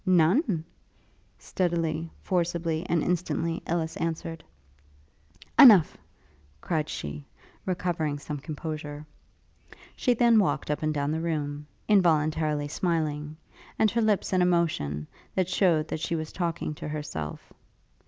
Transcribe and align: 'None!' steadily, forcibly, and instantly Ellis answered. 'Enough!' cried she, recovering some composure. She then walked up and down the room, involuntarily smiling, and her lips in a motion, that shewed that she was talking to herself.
'None!' 0.03 0.65
steadily, 1.37 2.09
forcibly, 2.23 2.83
and 2.89 3.03
instantly 3.03 3.61
Ellis 3.67 3.95
answered. 3.97 4.43
'Enough!' 5.59 5.95
cried 6.59 6.89
she, 6.89 7.23
recovering 7.67 8.17
some 8.17 8.39
composure. 8.39 9.05
She 9.95 10.15
then 10.15 10.39
walked 10.39 10.71
up 10.71 10.81
and 10.81 10.91
down 10.91 11.11
the 11.11 11.21
room, 11.21 11.67
involuntarily 11.87 12.67
smiling, 12.67 13.37
and 13.77 13.91
her 13.91 14.01
lips 14.01 14.33
in 14.33 14.41
a 14.41 14.45
motion, 14.47 15.05
that 15.35 15.47
shewed 15.47 15.87
that 15.89 15.99
she 15.99 16.15
was 16.15 16.31
talking 16.31 16.73
to 16.73 16.87
herself. 16.87 17.53